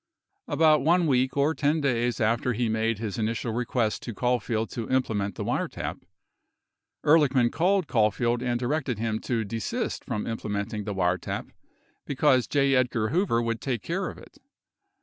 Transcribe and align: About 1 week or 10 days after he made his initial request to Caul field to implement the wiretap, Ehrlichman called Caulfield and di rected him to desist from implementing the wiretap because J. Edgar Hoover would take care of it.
About 0.57 0.81
1 0.81 1.05
week 1.05 1.37
or 1.37 1.53
10 1.53 1.79
days 1.79 2.19
after 2.19 2.53
he 2.53 2.69
made 2.69 2.97
his 2.97 3.19
initial 3.19 3.53
request 3.53 4.01
to 4.01 4.15
Caul 4.15 4.39
field 4.39 4.71
to 4.71 4.89
implement 4.89 5.35
the 5.35 5.43
wiretap, 5.43 6.01
Ehrlichman 7.05 7.51
called 7.51 7.87
Caulfield 7.87 8.41
and 8.41 8.59
di 8.59 8.65
rected 8.65 8.97
him 8.97 9.19
to 9.19 9.43
desist 9.45 10.03
from 10.03 10.25
implementing 10.25 10.85
the 10.85 10.95
wiretap 10.95 11.51
because 12.07 12.47
J. 12.47 12.73
Edgar 12.73 13.09
Hoover 13.09 13.43
would 13.43 13.61
take 13.61 13.83
care 13.83 14.09
of 14.09 14.17
it. 14.17 14.39